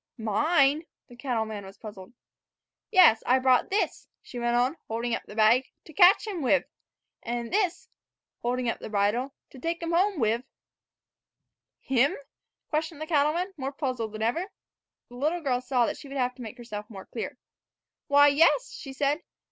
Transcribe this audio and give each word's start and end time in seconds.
"Mine?" 0.17 0.87
The 1.09 1.15
cattleman 1.15 1.63
was 1.63 1.77
puzzled. 1.77 2.13
"Yes: 2.89 3.21
I 3.27 3.37
brought 3.37 3.69
this," 3.69 4.07
she 4.23 4.39
went 4.39 4.55
on, 4.55 4.77
holding 4.87 5.13
up 5.13 5.21
the 5.27 5.35
bag, 5.35 5.69
"to 5.85 5.93
catch 5.93 6.25
him 6.25 6.41
wiv; 6.41 6.63
and 7.21 7.53
this," 7.53 7.87
holding 8.41 8.67
up 8.67 8.79
the 8.79 8.89
bridle, 8.89 9.35
"to 9.51 9.59
take 9.59 9.79
him 9.79 9.91
home 9.91 10.19
wiv." 10.19 10.43
"Him?" 11.81 12.15
questioned 12.67 12.99
the 12.99 13.05
cattleman, 13.05 13.53
more 13.57 13.71
puzzled 13.71 14.13
than 14.13 14.23
ever. 14.23 14.47
The 15.09 15.17
little 15.17 15.41
girl 15.41 15.61
saw 15.61 15.85
that 15.85 15.97
she 15.97 16.07
would 16.07 16.17
have 16.17 16.33
to 16.33 16.41
make 16.41 16.57
herself 16.57 16.89
more 16.89 17.05
clear. 17.05 17.37
"Why, 18.07 18.27
yes," 18.29 18.71
she 18.73 18.93
said. 18.93 19.21